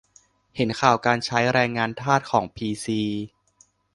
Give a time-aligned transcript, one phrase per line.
[0.55, 3.01] เห็นข่าวการใช้ "แรงงานทาส" ของพีซี